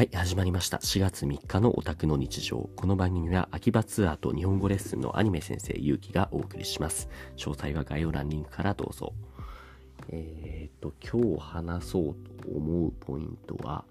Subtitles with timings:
[0.00, 0.78] はい、始まりました。
[0.78, 2.70] 4月3日のオタクの日常。
[2.74, 7.10] この番組は秋葉ツアーと日本語レッスンのアニメ先生ゆうきがお送りします。
[7.36, 9.12] 詳細は概要欄リンクからどうぞ。
[10.08, 13.84] えー、っと、今日話そうと思うポイントは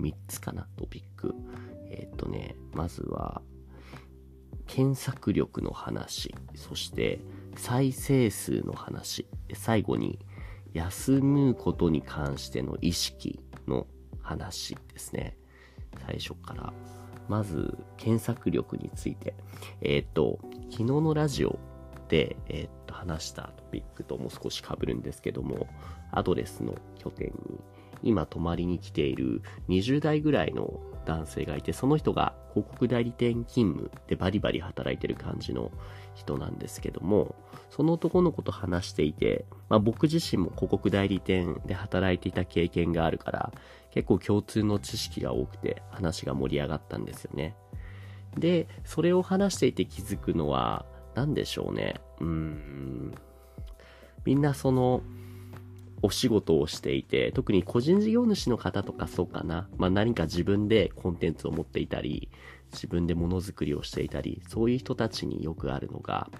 [0.00, 1.32] 3つかな、トピック。
[1.88, 3.40] えー、っとね、まずは、
[4.66, 7.20] 検索力の話、そして
[7.54, 10.18] 再生数の話、最後に
[10.72, 13.86] 休むことに関しての意識の
[14.20, 15.36] 話ですね。
[16.06, 16.72] 最初から。
[17.28, 19.34] まず、検索力について。
[19.80, 20.38] えっ、と、
[20.70, 21.58] 昨日のラジオ
[22.08, 25.66] で、えっ、と、話したトピックとも少し被るんですけども、
[26.12, 27.32] アドレスの拠点に、
[28.04, 35.70] 今泊まりに来ている20代ぐらいの男性がいて、その人が広告代理店勤務でバリバリ働いてる感じの
[36.14, 37.34] 人なんですけども、
[37.70, 43.52] その男の子と話していて、まあ僕自身も広告代理店で働いていた経験があるから、
[43.90, 47.56] 結構共通の知識が多くて話が盛り上がったんですよね。
[48.36, 51.94] で、それを話していて気づくのは、何でしょうね。
[52.20, 53.14] うーん。
[54.24, 55.02] みんなその、
[56.04, 59.70] お仕事をしていて、特に個人事業主の方とかそうかな。
[59.78, 62.28] まあ何か自分でコンテンツを持っていたり、
[62.72, 66.30] 自分でものづくりをしていたり、そういう人たちによくあるのが、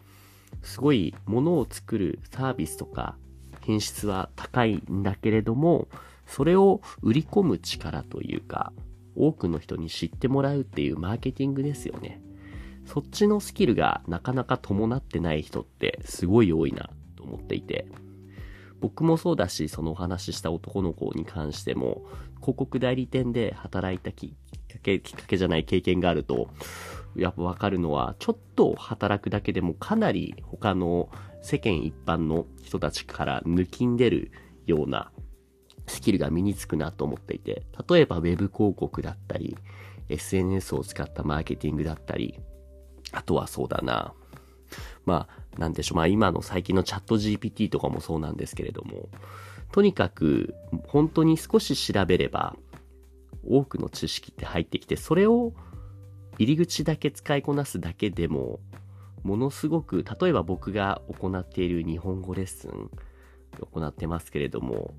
[0.62, 3.16] すごいものを作るサービスとか
[3.62, 5.88] 品質は高いんだけれども、
[6.26, 8.70] それを売り込む力というか、
[9.16, 12.20] 多くの人に知ってもらうっていうマーケティングですよね。
[12.84, 17.86] そっちのスキルがなかなか伴ってない人ってすごい多いなと思っていて。
[18.84, 22.02] 僕もそうだし、そのお話しした男の子に関しても、
[22.42, 24.30] 広告代理店で働いたきっ
[24.70, 26.50] かけ、きっかけじゃない経験があると、
[27.16, 31.08] やっぱわかるのは、ちょっと働くだけでもかなり他の
[31.40, 34.30] 世間一般の人たちから抜きんでる
[34.66, 35.10] ような
[35.86, 39.56] スキルが身につくなと思っていて、例えば Web 広告だったり、
[40.10, 42.38] SNS を使ったマーケティングだったり、
[43.12, 44.12] あとはそうだな、
[45.04, 45.96] まあ、なんでしょう。
[45.96, 49.08] まあ今の最近のチャット GPT とかもそうなんですけれども、
[49.72, 50.54] とにかく
[50.86, 52.56] 本当に少し調べれば
[53.48, 55.52] 多くの知識って入ってきて、それを
[56.38, 58.60] 入り口だけ使いこなすだけでも、
[59.22, 62.90] ものすごく、例えば僕が行っている日本語レッスン
[63.72, 64.94] 行ってますけれども、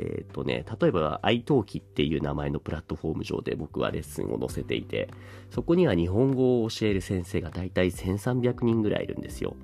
[0.00, 5.10] えっ、ー、とね、例えば iTalki っていう名前のプラットフォーム上で僕はレッスンを載せていて、
[5.50, 9.54] そこには日本語を教える先生が大体1300人ぐらいいるんですよ。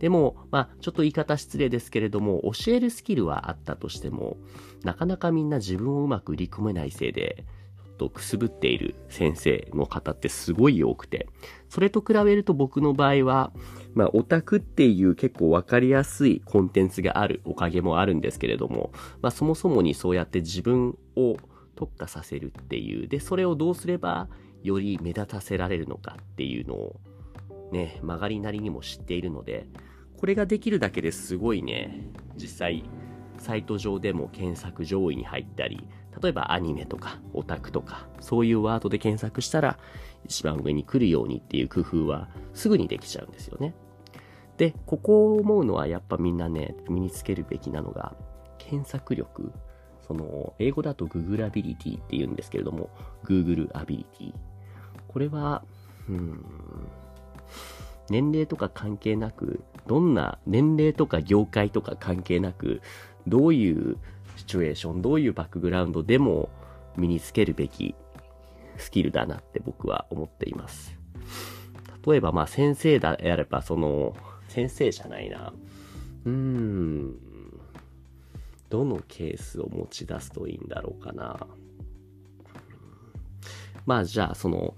[0.00, 4.36] でも、まあ、ちょっと言い方失礼ですけれども、教えるスキルはあったとしても、
[4.82, 7.44] なかなかみんな自分をうまく売り込めないせいで、
[7.96, 11.28] とくすぶっている先生の方ってすごい多くて、
[11.68, 13.52] それと比べると僕の場合は、
[13.94, 18.90] まあ、オタクっていう結構わかりやすいコンテンツがあるおかげもあるんですけれども、
[19.22, 21.36] まあ、そもそもにそうやって自分を
[21.74, 24.28] 特化させるっていう、で、それをどうすれば
[24.62, 27.00] より目立たせられるのかっていうのを、
[27.72, 29.66] ね、曲がりなりにも知っているので、
[30.18, 32.84] これができるだけですごいね、実際、
[33.38, 35.86] サイト上でも検索上位に入ったり、
[36.22, 39.78] 例えばアニメとかオタクとか、そういうワードで検索したら
[40.24, 43.74] 一番上に来るようにっていう工夫はすぐにできちゃうんですよね。
[44.56, 48.14] で、ここを思うのはやっぱみんなね、身につけるべきなのが、
[48.58, 49.52] 検索力。
[50.06, 52.90] その、英語だと Google Ability って言うんですけれども、
[53.24, 54.32] Google Ability。
[55.08, 55.62] これは、
[56.08, 56.44] うん、
[58.08, 62.80] 年齢とか関係なく、どんな年齢とか業界とか関係なく、
[63.26, 63.98] どういう
[64.36, 66.48] シチュエーション、どういうバックグラウンドでも
[66.96, 67.94] 身につけるべき
[68.78, 70.96] スキルだなって僕は思っています。
[72.06, 74.16] 例えば、まあ先生であれば、その、
[74.48, 75.52] 先生じゃないな。
[76.24, 77.16] うーん。
[78.68, 81.46] どのケースを持ち出すといいんだろうかな。
[83.86, 84.76] まあじゃあ、その、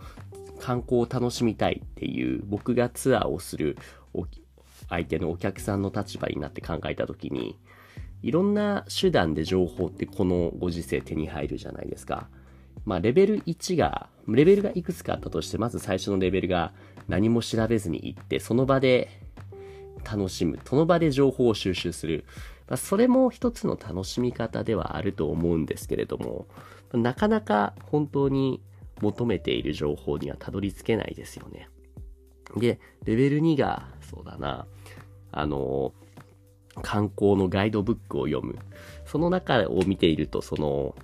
[0.61, 3.77] 観光を楽しみたいっていう僕がツアーをする
[4.89, 7.59] 相手のお客さんの立場になって考えたときに、
[8.23, 12.29] いろんな手段で情報ってこのご時世手に入るじゃないですか。
[12.85, 16.73] まあ、レベル1が、レベルがいくつかあったとして、まず最初のレベルが
[17.07, 19.09] 何も調べずに行って、その場で
[20.05, 20.59] 楽しむ。
[20.65, 22.25] その場で情報を収集する。
[22.69, 26.47] まあ、それも一つの楽しみ方ではあると思うんですけれども、
[26.93, 28.63] なかなか本当に
[29.01, 31.69] 求めている情報にはたどり着けないですよね。
[32.57, 34.67] で、レベル2が、そうだな、
[35.33, 35.93] あの、
[36.83, 38.59] 観光のガイドブックを読む。
[39.05, 40.95] その中を見ていると、その、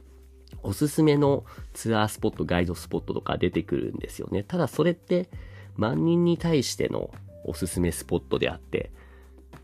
[0.62, 4.43] おすすめのツアースポット、ガイドスポットとか出てくるんですよね。
[4.43, 5.29] ただそれって
[5.76, 7.11] 万人に対しての
[7.44, 8.91] おすすめスポットであって、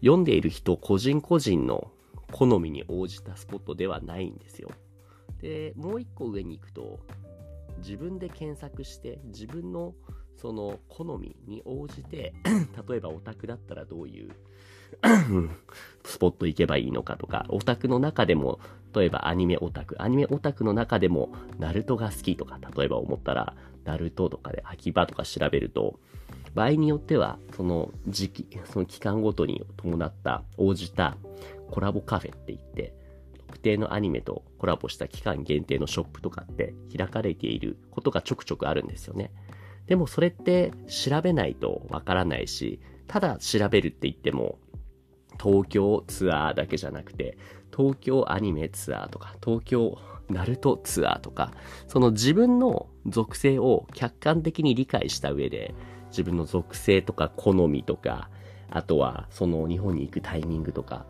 [0.01, 1.91] 読んでいる人個人個人の
[2.33, 4.71] 好みに応じたスポットではないんですよ。
[5.41, 7.01] で、もう一個上に行くと、
[7.79, 9.95] 自分で検索して自分の
[10.37, 12.33] その好みに応じて
[12.89, 14.31] 例えばオタクだったらどういう
[16.05, 18.61] スポット行けばいいのかとか、オタクの中でも、
[18.95, 23.55] 例えばアニメオタク、アニメオタクの中でも、ナルトが好きとか、例えば思ったら、
[23.85, 25.99] ナルトとかで秋葉とか調べると、
[26.55, 31.17] 場合によっては、その時期、その期間ごとに伴った、応じた
[31.71, 32.93] コラボカフェって言って、
[33.47, 39.33] 特定のアニメとコラボした期間限定のショップとかって開かれていることがちょくちょくあるんですよね。
[39.87, 44.59] でもそれって調べないとわからないし、ただ調べるって言っても、
[45.41, 47.39] 東京ツアーだけじゃなくて、
[47.75, 49.99] 東京アニメツアーとか、東京
[50.29, 51.53] ナルトツアーとか、
[51.89, 55.75] その自分の属性を客観的に理解した上で、
[56.11, 58.29] 自分の属性とか好みとか、
[58.69, 61.07] あとはその日本に行くタイミングとか、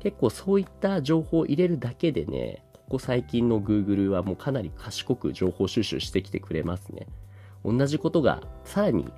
[0.00, 7.06] 結構そういった情報を入れるだけでね、ここ最近の Google はもうかなり賢く情報収集してきてくれますね。
[7.64, 9.08] 同じことがさらに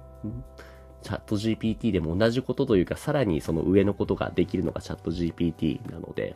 [1.07, 6.35] チャット GPT でも同じことというか、さらにその上のことができるのがチャット GPT なので、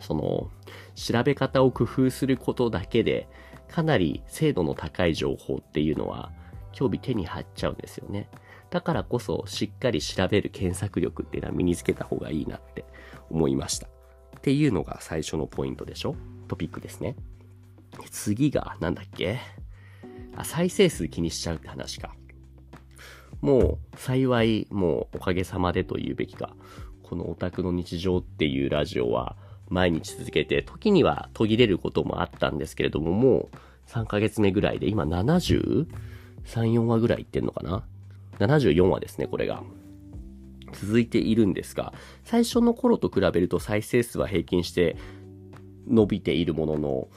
[0.00, 0.50] その、
[0.96, 3.28] 調べ方を工夫することだけで、
[3.68, 6.32] かなり精度の高い情報っていうのは、
[6.72, 8.28] 興味手に入っちゃうんですよね。
[8.70, 12.84] だからこそ、しっかり調べる検索力っていうのは身につけた方がいいなって
[13.30, 13.86] 思いました。
[13.86, 16.16] っていうのが最初のポイントでしょ？
[16.48, 17.14] トピックですね。
[18.10, 19.38] 次が、なんだっけ？
[20.34, 22.16] あ、再生数気にしちゃうって話か。
[23.44, 26.56] もう幸い、もうおかげさまでと言うべきか、
[27.02, 29.36] このオタクの日常っていうラジオは
[29.68, 35.86] 毎日続けて、時には途切れることもあったんですけれども、もう3ヶ月目ぐらいで、今73、
[36.46, 37.84] 4話ぐらいいってんのかな
[38.38, 39.62] ?74 話ですね、これが。
[40.72, 41.92] 続いているんですが、
[42.24, 44.96] 最初の頃と比べると再生数は平均して
[45.86, 47.08] 伸びているものの、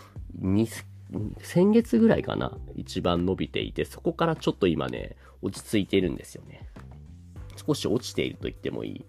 [1.41, 6.67] 先月ぐらいかな、一番伸びていて、そこからちょっと今ね、落ち着いているんですよね。
[7.65, 9.05] 少し落ちていると言ってもいい。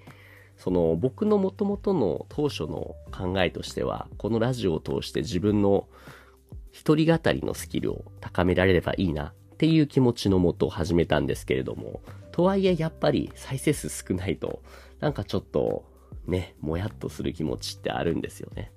[0.56, 5.88] その僕の元々の当初の考えとしては、このラジオを通して自分の
[6.70, 12.00] 一人語りのスキルを高められればいいなっていう気持ちのもと始めたんですけれども、
[12.32, 14.62] とはいえやっぱり再生数少ないと、
[15.00, 15.84] なんかちょっと
[16.26, 18.72] ね、もやっとする気持ちってあるんですよね。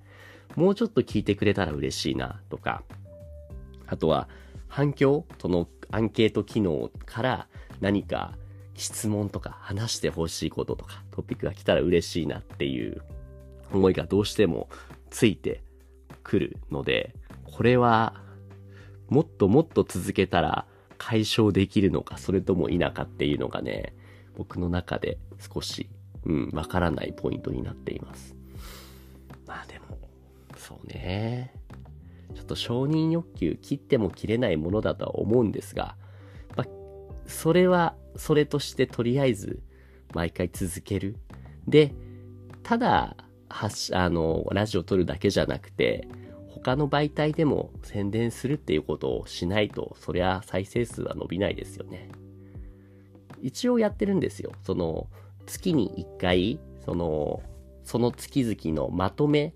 [0.55, 2.83] もうちょっと聞いてくれたら嬉しいなとか、
[3.91, 4.29] あとは
[4.69, 7.47] 反響、そのアンケート機能から
[7.81, 8.33] 何か
[8.73, 13.01] 質問とか話してほしいこととかトピックが来たら嬉しいなっていう
[13.73, 14.69] 思いがどうしても
[15.09, 15.61] ついて
[16.23, 18.15] くるので、これは
[19.09, 20.65] もっともっと続けたら
[20.97, 23.93] 解消できるのか、それとも否かっていうのがね、
[24.37, 25.17] 僕の中で
[25.53, 25.89] 少し、
[26.23, 28.35] うん、わからないポイントになっています。
[29.45, 29.97] まあでも、
[30.55, 31.53] そうね。
[32.33, 35.95] ちょっと承認欲求切っても切れないものだとは思うんですが、
[36.55, 36.67] まあ、
[37.25, 39.61] それはそれとしてとりあえず
[40.13, 41.17] 毎回続ける。
[41.67, 41.93] で、
[42.63, 43.15] ただ、
[43.93, 46.07] あの、ラジオ撮るだけじゃなくて、
[46.47, 52.09] 他の媒体でも宣伝するっていうことをしないと、そりゃ再生数は伸びないですよね。
[53.41, 54.51] 一応やってるんですよ。
[54.63, 55.07] その、
[55.45, 57.41] 月に1回、その、
[57.83, 59.55] その月々のまとめ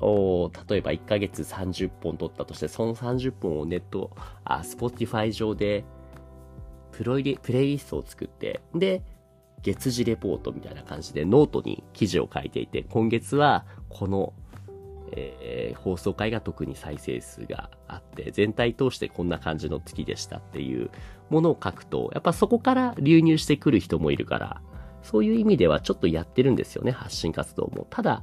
[0.00, 4.10] を、例えば1ヶ月30本撮ったとして、その30本をネット、
[4.44, 5.84] あ、Spotify 上で
[6.92, 9.02] プロイプレイリストを作って、で、
[9.62, 14.34] 月次レポートみたいな感じでノートに記事を書いていて、今月はこの、
[15.12, 20.90] えー、放送回が特に再生数があって、全体通してこんな感じの月でしたっていう
[21.30, 24.60] ものを書くと、やっぱそこから流入してくる人もいるから、
[25.02, 27.86] そういう意味ではちょっとやってるんですよね、発信活動も。
[27.90, 28.22] ただ、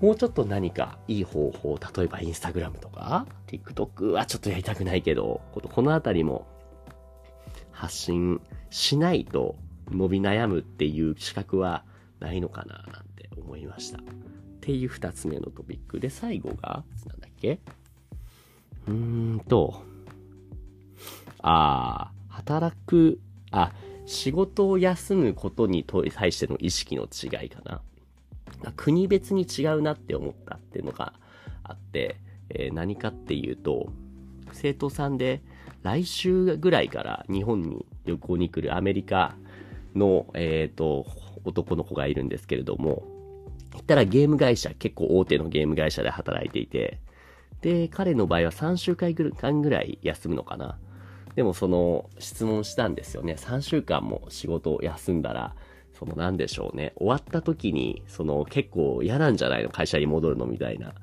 [0.00, 6.46] もうちょっと何かいい方法、例えばインスタグラムとか、TikTok はちょっとやりたくないけど、このあたりも
[7.72, 8.40] 発信
[8.70, 9.56] しないと
[9.90, 11.84] 伸び悩むっていう資格は
[12.20, 13.98] ないのかななんて思いました。
[13.98, 14.02] っ
[14.60, 17.58] ていう二つ目のトピックで、最後が、なんだっけ？
[18.86, 18.92] うー
[19.36, 19.82] んと、
[21.40, 23.18] ああ、働く、
[23.50, 23.72] あ、
[24.06, 27.80] 仕事を休むことに対しての意識の違いかな。
[28.78, 31.12] 国別に違うなって思ったっていうのが
[31.64, 32.16] あって、
[32.48, 33.92] えー、何かっていうと、
[34.52, 35.42] 生徒さんで
[35.82, 39.34] 来週ぐらいから日本に旅行に来るアメリカ
[39.94, 41.06] の、えっ、ー、と、
[41.44, 43.02] 男の子がいるんですけれども、
[43.72, 47.00] 言ったらゲーム会社、結構大手のゲーム会社で働いていて、
[47.60, 50.78] で、彼の場合は3週間ぐらい休むのかな。
[51.34, 53.34] でもその質問したんですよね。
[53.34, 55.54] 3週間も仕事を休んだら、
[55.98, 56.92] そのなんでしょうね。
[56.96, 59.70] 終わった時に、その結構嫌なんじゃないの？
[59.70, 60.94] 会社に戻るのみたいな。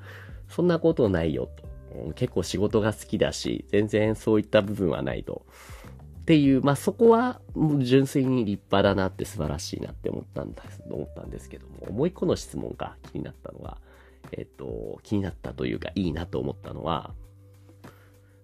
[0.48, 2.14] そんなことないよと。
[2.14, 5.46] 結構仕事が好きだし、全然そういった部分はないと。
[6.20, 7.40] っていう、まあ、そこは、
[7.80, 13.78] 純粋に立派だなって素晴らしいなって思ったんです、思ったんですけども、もう一個の質問が気になったのは、
[14.32, 17.14] えっと、気になったというか、いいなと思ったのは、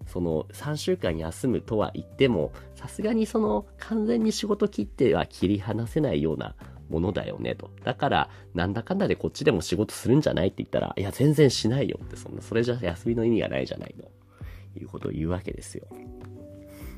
[0.06, 6.54] その3週間休むとは言っても、さすがにその完全に仕事切っては切り離せないような
[6.88, 7.70] ものだよねと。
[7.84, 14.10] だから、なんだかんだでこっちでも仕事するんじゃないって言ったら、いや、全然しないよって、そんな、それじゃ休みの意味がないじゃないと。
[14.78, 15.86] いうことを言うわけですよ。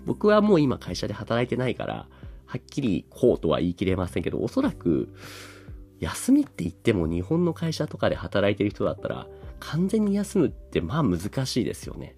[0.06, 2.06] 僕はもう今会社で働いてないから、
[2.46, 5.14] はっきりこうとは言い切れませんけど、おそらく、
[6.00, 9.26] 休みって言っても日本の会社とかで働いてる人だったら、
[9.60, 12.16] 完全に休むってまあ難しいですよね。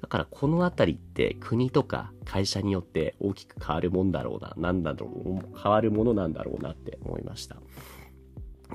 [0.00, 7.56] だからこのあたりって国とか会社によって大きく変わるもんだろうな、なんだろう、変わるものなんだろうなって思いました。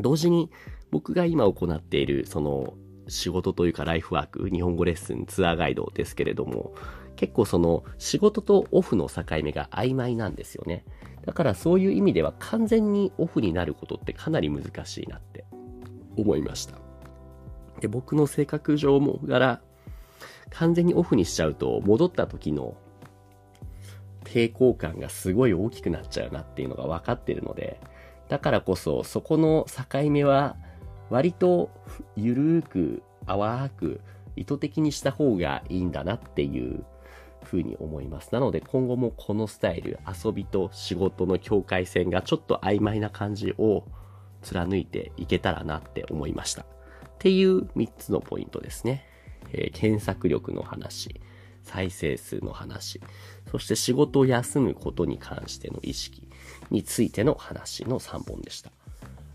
[0.01, 0.51] 同時に
[0.91, 2.73] 僕が今行っているその
[3.07, 6.73] 仕事というかライフワーク、日本語レッスン、ツアーガイドですけれども、
[7.15, 10.85] 結構その仕事とオフの境目が曖昧なんですよね。
[11.25, 15.45] だからそういう意味では完全にオフになることってかなり難しいなって
[16.17, 16.77] 思いました。
[17.79, 19.61] で、僕の性格上も柄、
[20.53, 22.75] 完全にオフにしちゃうと戻った時の
[24.23, 27.79] 抵抗感がすごい大きくなっちゃうなっていうのが分かってるので、
[28.29, 30.55] だからこそそこの境目は
[31.09, 31.69] 割と
[32.15, 34.01] ゆるーく淡く
[34.35, 36.83] 意図的にした方がいいんだなっていう
[37.43, 38.29] ふうに思います。
[38.31, 43.83] なので今後もこのスタイル、遊びと仕事の境界線がちょっと曖昧な感じを
[44.41, 46.63] 貫いていけたらなって思いました。
[46.63, 46.65] っ
[47.19, 49.07] ていう3つのポイントですね。
[49.53, 51.21] えー、検索力の話、
[51.63, 52.99] 再生数の話、
[53.51, 56.27] そして仕事を休むことに関しての意識
[56.69, 58.71] についての話の3本でした。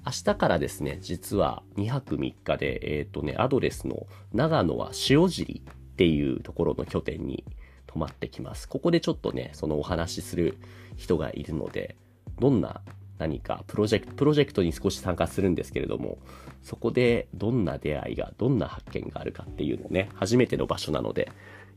[0.04, 7.44] 明日からですね、実は2泊3日で、えっ、ー、とね、アドレスの長野は塩尻っていうところの拠点に
[7.86, 8.68] 泊まってきます。
[8.68, 10.56] ここでちょっとね、そのお話しする
[10.96, 11.96] 人がいるので、
[12.40, 12.80] どんな
[13.18, 16.18] 何かプロジェクト、プロジェクトに少し参加するんですけれども、
[16.62, 21.30] そこでどんな出会いが、どんな発見があるかっていうのね、初めての場所なので、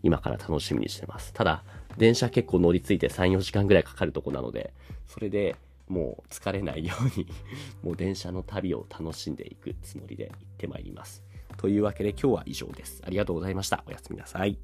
[0.03, 1.33] 今から楽しみにしてます。
[1.33, 1.63] ただ、
[1.97, 4.73] 電車結構乗り継いで3、4時間ぐらいかかるとこなので、
[5.07, 5.55] それで
[5.87, 7.27] もう疲れないように
[7.83, 11.23] もう電車の旅を楽しんでいくつもりで行ってまいります。
[11.57, 13.01] というわけで今日は以上です。
[13.05, 13.83] ありがとうございました。
[13.87, 14.57] おやすみなさい。